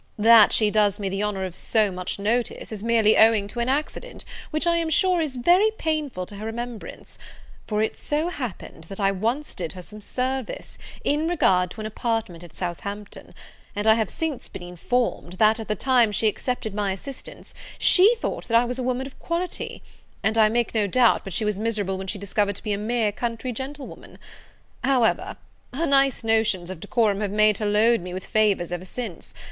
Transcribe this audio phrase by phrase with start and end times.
[0.17, 3.69] That she does me the honour of so much notice, is merely owing to an
[3.69, 7.19] accident, which, I am sure, is very painful to her remembrance;
[7.67, 11.85] for it so happened, that I once did her some service, in regard to an
[11.85, 13.35] apartment at Southampton;
[13.75, 18.15] and I have since been informed, that, at the time she accepted my assistance, she
[18.15, 19.83] thought I was a woman of quality;
[20.23, 22.73] and I make no doubt but she was miserable when she discovered me to be
[22.73, 24.17] a mere country gentlewoman:
[24.83, 25.37] however,
[25.75, 29.35] her nice notions of decorum have made her load me with favours ever since.